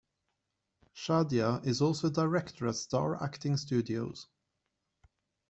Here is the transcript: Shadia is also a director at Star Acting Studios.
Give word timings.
Shadia 0.95 1.63
is 1.63 1.79
also 1.79 2.07
a 2.07 2.11
director 2.11 2.65
at 2.65 2.73
Star 2.73 3.21
Acting 3.23 3.55
Studios. 3.55 4.25